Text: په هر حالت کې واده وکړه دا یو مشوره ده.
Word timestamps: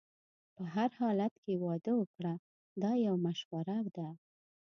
په 0.55 0.63
هر 0.73 0.89
حالت 0.99 1.33
کې 1.43 1.61
واده 1.63 1.91
وکړه 1.99 2.33
دا 2.81 2.91
یو 3.07 3.15
مشوره 3.25 3.79
ده. 3.95 4.09